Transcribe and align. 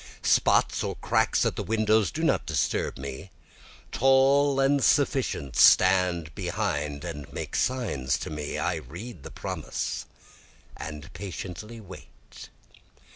Spots 0.23 0.83
or 0.83 0.95
cracks 0.95 1.45
at 1.45 1.55
the 1.55 1.61
windows 1.61 2.09
do 2.09 2.23
not 2.23 2.47
disturb 2.47 2.97
me, 2.97 3.29
Tall 3.91 4.59
and 4.59 4.83
sufficient 4.83 5.55
stand 5.55 6.33
behind 6.33 7.05
and 7.05 7.31
make 7.31 7.55
signs 7.55 8.17
to 8.17 8.31
me, 8.31 8.57
I 8.57 8.77
read 8.77 9.21
the 9.21 9.29
promise 9.29 10.07
and 10.75 11.13
patiently 11.13 11.79
wait. 11.79 12.49